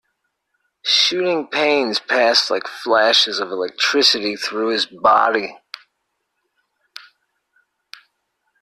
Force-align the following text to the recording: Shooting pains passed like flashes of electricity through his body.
Shooting 0.81 1.45
pains 1.45 1.99
passed 1.99 2.49
like 2.49 2.65
flashes 2.65 3.39
of 3.39 3.51
electricity 3.51 4.35
through 4.35 4.69
his 4.69 4.87
body. 4.87 5.55